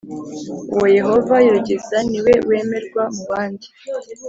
[0.73, 3.67] Uwo Yehova yogeza ni we wemerwa mubandi